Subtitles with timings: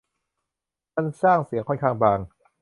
[0.95, 2.19] มันสร้างเสียงค่อนข้างบาง